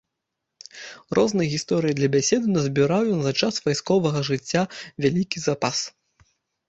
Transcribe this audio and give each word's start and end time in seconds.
Розных 1.17 1.47
гісторый 1.55 1.93
для 1.99 2.09
бяседы 2.15 2.47
назбіраў 2.55 3.03
ён 3.17 3.21
за 3.25 3.33
час 3.43 3.61
вайсковага 3.67 4.19
жыцця 4.31 4.67
вялікі 5.07 5.37
запас. 5.49 5.77